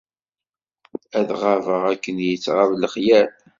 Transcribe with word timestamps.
Ad 1.17 1.29
ɣabeɣ 1.41 1.83
akken 1.93 2.17
yettɣab 2.27 2.71
lexyal. 2.81 3.29